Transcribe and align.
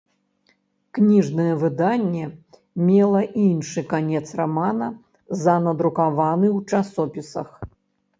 Кніжнае 0.97 1.49
выданне 1.63 2.25
мела 2.87 3.21
іншы 3.43 3.83
канец 3.91 4.21
рамана 4.39 4.87
за 5.43 5.55
надрукаваны 5.67 6.47
ў 6.57 6.59
часопісах. 6.71 7.49